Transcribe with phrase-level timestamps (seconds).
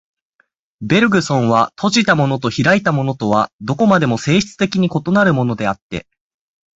[0.81, 6.07] ベルグソンは、閉じたものと開いたものとはどこまでも性質的に異なるものであって、